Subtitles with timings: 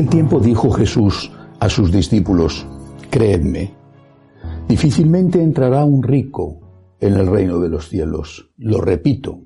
[0.00, 2.66] aquel tiempo dijo Jesús a sus discípulos,
[3.10, 3.74] Creedme,
[4.66, 8.50] difícilmente entrará un rico en el reino de los cielos.
[8.56, 9.44] Lo repito,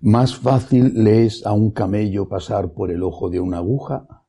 [0.00, 4.24] más fácil le es a un camello pasar por el ojo de una aguja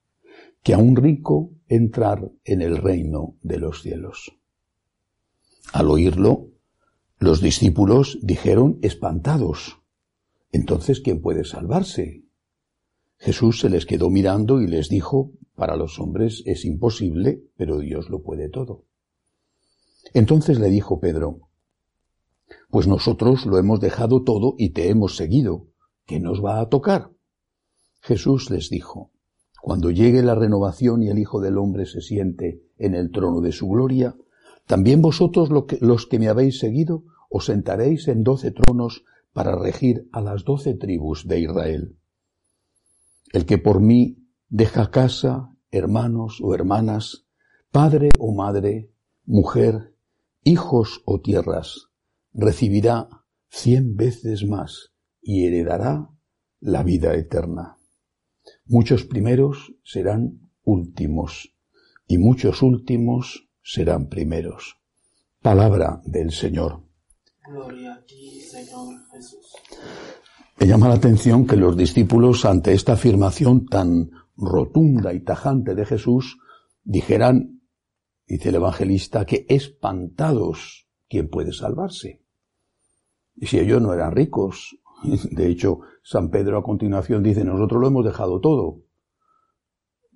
[0.61, 4.37] que a un rico entrar en el reino de los cielos.
[5.71, 6.49] Al oírlo,
[7.17, 9.79] los discípulos dijeron espantados,
[10.51, 12.23] entonces ¿quién puede salvarse?
[13.23, 18.09] Jesús se les quedó mirando y les dijo, para los hombres es imposible, pero Dios
[18.09, 18.83] lo puede todo.
[20.13, 21.39] Entonces le dijo Pedro,
[22.69, 25.67] pues nosotros lo hemos dejado todo y te hemos seguido.
[26.05, 27.11] ¿Qué nos va a tocar?
[28.01, 29.11] Jesús les dijo,
[29.61, 33.53] cuando llegue la renovación y el Hijo del Hombre se siente en el trono de
[33.53, 34.17] su gloria,
[34.67, 40.19] también vosotros los que me habéis seguido os sentaréis en doce tronos para regir a
[40.19, 41.95] las doce tribus de Israel.
[43.33, 47.25] El que por mí deja casa, hermanos o hermanas,
[47.71, 48.91] padre o madre,
[49.25, 49.95] mujer,
[50.43, 51.87] hijos o tierras,
[52.31, 53.09] recibirá
[53.49, 56.09] cien veces más y heredará
[56.59, 57.77] la vida eterna.
[58.65, 61.55] Muchos primeros serán últimos
[62.07, 64.77] y muchos últimos serán primeros.
[65.41, 66.83] Palabra del Señor.
[67.47, 69.55] Gloria a ti, Señor Jesús.
[70.59, 75.85] Me llama la atención que los discípulos, ante esta afirmación tan rotunda y tajante de
[75.85, 76.37] Jesús,
[76.83, 77.61] dijeran,
[78.27, 82.21] dice el evangelista, que espantados, ¿quién puede salvarse?
[83.35, 84.77] Y si ellos no eran ricos,
[85.31, 88.81] de hecho, San Pedro a continuación dice, nosotros lo hemos dejado todo.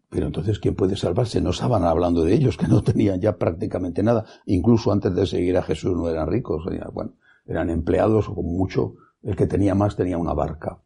[0.09, 1.41] Pero entonces, ¿quién puede salvarse?
[1.41, 4.25] No estaban hablando de ellos, que no tenían ya prácticamente nada.
[4.45, 6.63] Incluso antes de seguir a Jesús no eran ricos.
[6.93, 7.15] Bueno,
[7.45, 8.95] eran empleados o como mucho,
[9.27, 10.81] el que tenía más tenía una barca.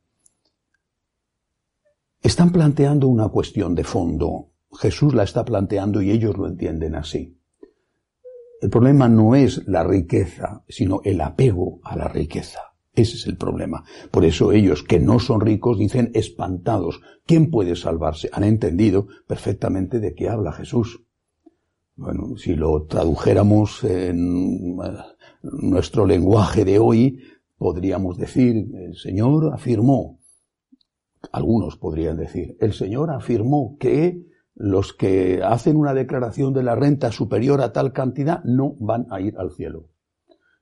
[2.23, 4.49] Están planteando una cuestión de fondo.
[4.73, 7.37] Jesús la está planteando y ellos lo entienden así.
[8.59, 12.61] El problema no es la riqueza, sino el apego a la riqueza.
[12.93, 13.83] Ese es el problema.
[14.09, 16.99] Por eso ellos que no son ricos dicen espantados.
[17.27, 18.31] ¿Quién puede salvarse?
[18.33, 21.03] Han entendido perfectamente de qué habla Jesús.
[21.95, 24.97] Bueno, si lo tradujéramos en eh,
[25.43, 27.19] nuestro lenguaje de hoy,
[27.61, 30.19] podríamos decir, el Señor afirmó,
[31.31, 37.11] algunos podrían decir, el Señor afirmó que los que hacen una declaración de la renta
[37.11, 39.89] superior a tal cantidad no van a ir al cielo.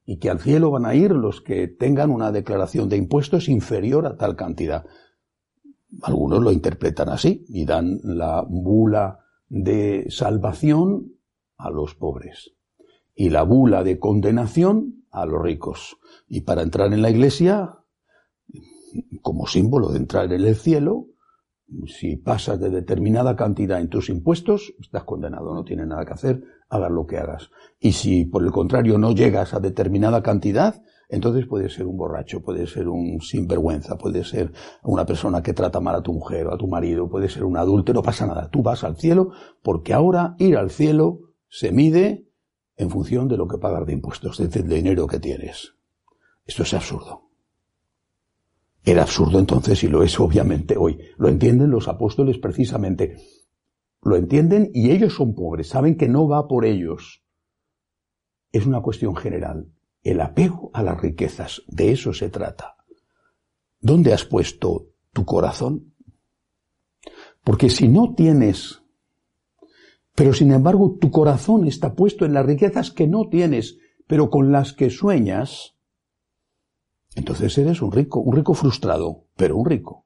[0.05, 4.05] Y que al cielo van a ir los que tengan una declaración de impuestos inferior
[4.05, 4.85] a tal cantidad.
[6.01, 11.13] Algunos lo interpretan así y dan la bula de salvación
[11.55, 12.51] a los pobres
[13.15, 15.97] y la bula de condenación a los ricos.
[16.27, 17.77] Y para entrar en la iglesia,
[19.21, 21.07] como símbolo de entrar en el cielo,
[21.85, 26.43] si pasas de determinada cantidad en tus impuestos, estás condenado, no tienes nada que hacer,
[26.69, 27.51] hagas lo que hagas.
[27.79, 32.41] Y si por el contrario no llegas a determinada cantidad, entonces puedes ser un borracho,
[32.41, 34.51] puedes ser un sinvergüenza, puedes ser
[34.83, 37.57] una persona que trata mal a tu mujer o a tu marido, puedes ser un
[37.57, 38.49] adulto, no pasa nada.
[38.49, 39.31] Tú vas al cielo
[39.63, 42.28] porque ahora ir al cielo se mide
[42.79, 45.75] en función de lo que pagas de impuestos, del dinero que tienes.
[46.45, 47.29] Esto es absurdo.
[48.85, 50.97] Era absurdo entonces y lo es obviamente hoy.
[51.17, 53.17] Lo entienden los apóstoles precisamente.
[54.01, 57.21] Lo entienden y ellos son pobres, saben que no va por ellos.
[58.53, 59.67] Es una cuestión general.
[60.01, 62.77] El apego a las riquezas, de eso se trata.
[63.81, 65.93] ¿Dónde has puesto tu corazón?
[67.43, 68.81] Porque si no tienes,
[70.15, 73.77] pero sin embargo tu corazón está puesto en las riquezas que no tienes,
[74.07, 75.75] pero con las que sueñas,
[77.15, 80.05] entonces eres un rico, un rico frustrado, pero un rico.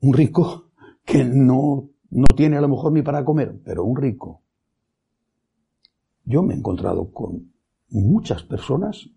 [0.00, 0.70] Un rico
[1.04, 4.42] que no, no tiene a lo mejor ni para comer, pero un rico.
[6.24, 7.52] Yo me he encontrado con
[7.88, 9.10] muchas personas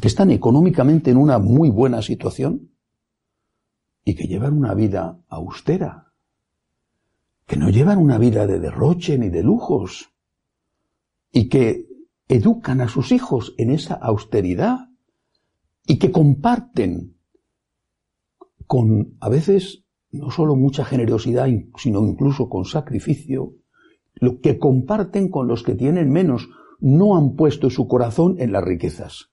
[0.00, 2.70] que están económicamente en una muy buena situación
[4.04, 6.05] y que llevan una vida austera,
[7.46, 10.12] que no llevan una vida de derroche ni de lujos
[11.32, 11.86] y que
[12.28, 14.88] educan a sus hijos en esa austeridad
[15.86, 17.16] y que comparten
[18.66, 23.54] con a veces no solo mucha generosidad, sino incluso con sacrificio,
[24.14, 26.48] lo que comparten con los que tienen menos,
[26.80, 29.30] no han puesto su corazón en las riquezas.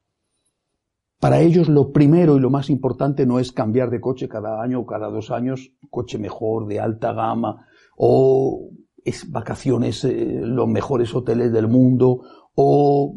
[1.19, 4.81] Para ellos lo primero y lo más importante no es cambiar de coche cada año
[4.81, 7.67] o cada dos años, coche mejor, de alta gama,
[7.97, 8.69] o
[9.03, 12.23] es vacaciones, eh, los mejores hoteles del mundo,
[12.55, 13.15] o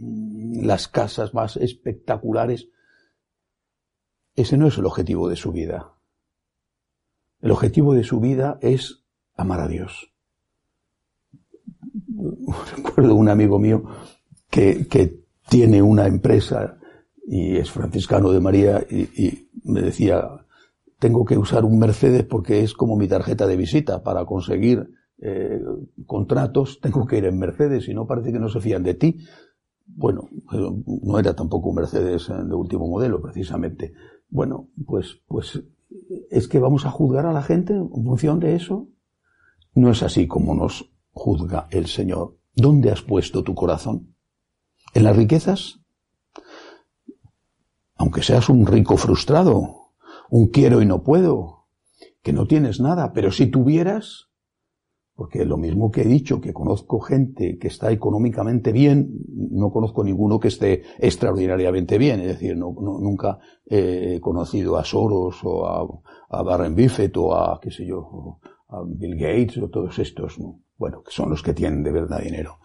[0.00, 2.68] Mm, las casas más espectaculares.
[4.34, 5.92] Ese no es el objetivo de su vida.
[7.42, 9.04] El objetivo de su vida es
[9.36, 10.10] amar a Dios.
[12.76, 13.84] Recuerdo un amigo mío
[14.48, 15.20] que, que
[15.50, 16.78] tiene una empresa
[17.26, 20.46] y es franciscano de María y, y, me decía,
[21.00, 25.60] tengo que usar un Mercedes porque es como mi tarjeta de visita para conseguir eh,
[26.06, 29.18] contratos, tengo que ir en Mercedes y no parece que no se fían de ti.
[29.86, 30.28] Bueno,
[30.86, 33.94] no era tampoco un Mercedes eh, de último modelo, precisamente.
[34.28, 35.62] Bueno, pues, pues,
[36.30, 38.88] es que vamos a juzgar a la gente en función de eso.
[39.74, 42.36] No es así como nos juzga el Señor.
[42.54, 44.14] ¿Dónde has puesto tu corazón?
[44.92, 45.80] ¿En las riquezas?
[47.96, 49.79] Aunque seas un rico frustrado,
[50.30, 51.66] un quiero y no puedo,
[52.22, 54.30] que no tienes nada, pero si tuvieras,
[55.20, 59.10] porque lo mismo que he dicho, que conozco gente que está económicamente bien,
[59.50, 62.20] no conozco ninguno que esté extraordinariamente bien.
[62.20, 65.86] Es decir, no, nunca he conocido a Soros o a,
[66.30, 68.38] a Warren Buffett o a, qué sé yo,
[68.68, 70.38] a Bill Gates o todos estos,
[70.78, 72.58] bueno, que son los que tienen de verdad dinero.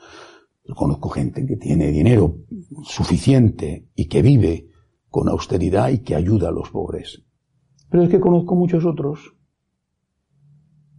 [0.77, 2.37] conozco gente que tiene dinero
[2.83, 4.69] suficiente y que vive
[5.09, 7.24] con austeridad y que ayuda a los pobres.
[7.95, 9.37] Pero es que conozco muchos otros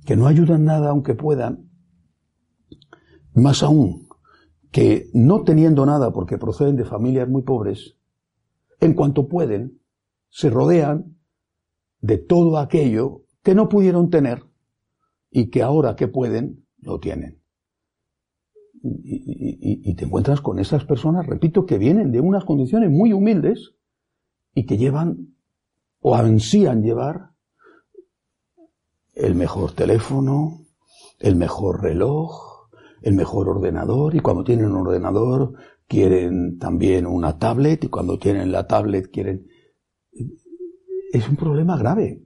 [0.06, 1.68] que no ayudan nada aunque puedan,
[3.34, 4.08] más aún,
[4.70, 7.98] que no teniendo nada porque proceden de familias muy pobres,
[8.80, 9.78] en cuanto pueden,
[10.30, 11.18] se rodean
[12.00, 14.44] de todo aquello que no pudieron tener
[15.30, 17.42] y que ahora que pueden, lo tienen.
[18.82, 23.74] Y, y, te encuentras con esas personas, repito, que vienen de unas condiciones muy humildes
[24.54, 25.35] y que llevan
[26.00, 27.30] o ansían llevar
[29.14, 30.66] el mejor teléfono,
[31.18, 32.68] el mejor reloj,
[33.02, 35.54] el mejor ordenador y cuando tienen un ordenador
[35.86, 39.46] quieren también una tablet y cuando tienen la tablet quieren...
[41.12, 42.22] Es un problema grave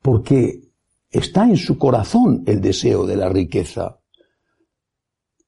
[0.00, 0.70] porque
[1.10, 4.00] está en su corazón el deseo de la riqueza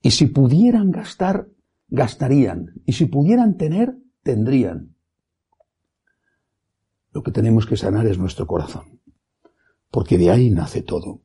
[0.03, 1.49] y si pudieran gastar,
[1.88, 4.92] gastarían y si pudieran tener, tendrían.
[7.12, 9.03] Lo que tenemos que sanar es nuestro corazón
[9.93, 11.20] porque de ahí nace todo.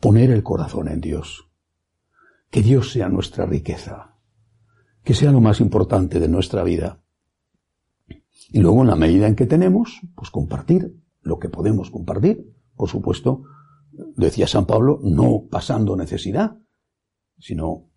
[0.00, 1.48] Poner el corazón en Dios.
[2.50, 4.16] Que Dios sea nuestra riqueza.
[5.04, 7.00] Que sea lo más importante de nuestra vida.
[8.50, 12.52] Y luego, en la medida en que tenemos, pues compartir lo que podemos compartir.
[12.74, 13.44] Por supuesto,
[14.16, 16.58] decía San Pablo, no pasando necesidad,
[17.38, 17.88] sino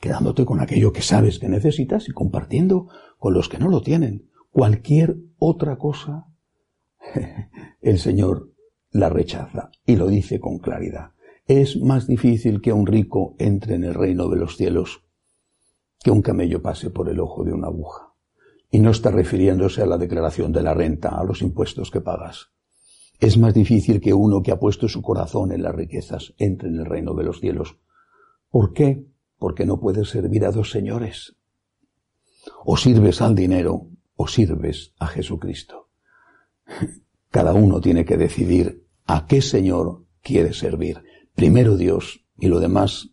[0.00, 2.86] quedándote con aquello que sabes que necesitas y compartiendo
[3.18, 4.29] con los que no lo tienen.
[4.50, 6.26] Cualquier otra cosa
[7.80, 8.52] el Señor
[8.90, 11.12] la rechaza y lo dice con claridad.
[11.46, 15.04] Es más difícil que un rico entre en el reino de los cielos
[16.02, 18.14] que un camello pase por el ojo de una aguja.
[18.70, 22.50] Y no está refiriéndose a la declaración de la renta, a los impuestos que pagas.
[23.18, 26.76] Es más difícil que uno que ha puesto su corazón en las riquezas entre en
[26.76, 27.76] el reino de los cielos.
[28.48, 29.04] ¿Por qué?
[29.38, 31.36] Porque no puedes servir a dos señores.
[32.64, 33.89] O sirves al dinero
[34.20, 35.88] o sirves a Jesucristo.
[37.30, 41.02] Cada uno tiene que decidir a qué Señor quiere servir.
[41.34, 43.08] Primero Dios y lo demás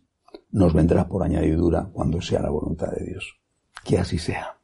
[0.50, 3.40] nos vendrá por añadidura cuando sea la voluntad de Dios.
[3.84, 4.57] Que así sea.